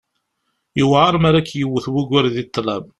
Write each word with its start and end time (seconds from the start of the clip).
Yewεer 0.77 1.13
mi 1.21 1.27
ara 1.29 1.41
k-yewwet 1.47 1.85
wugur 1.93 2.25
di 2.33 2.43
ṭṭlam. 2.47 2.85